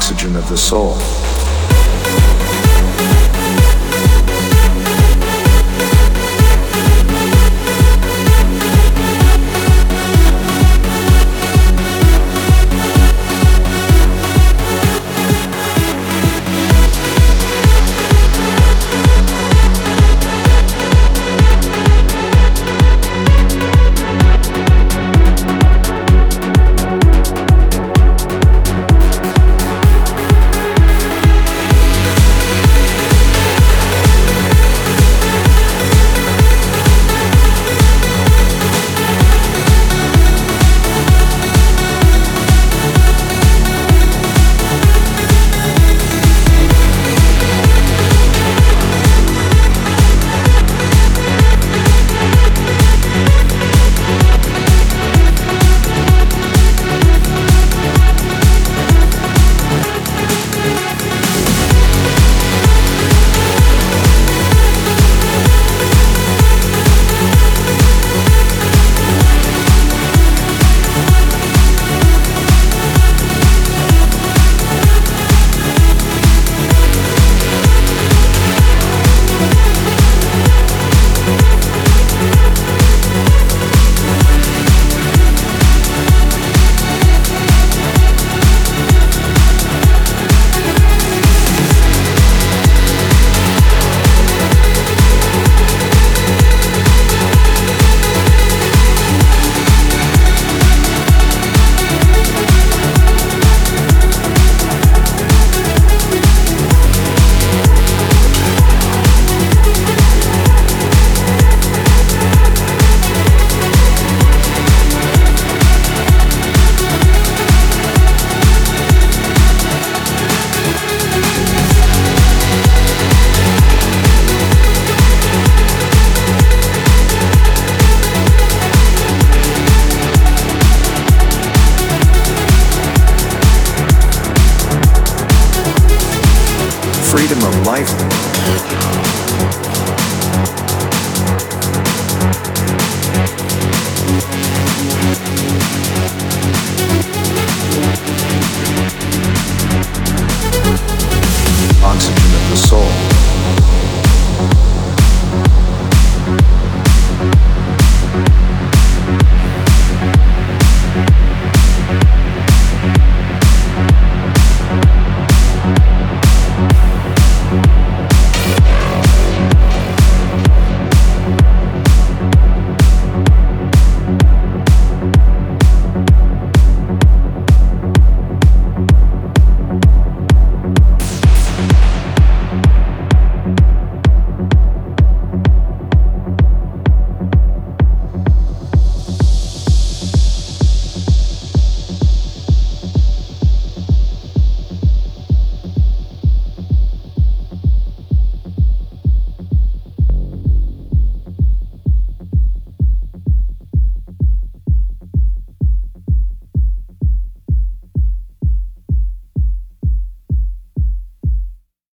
oxygen 0.00 0.34
of 0.34 0.48
the 0.48 0.56
soul. 0.56 1.29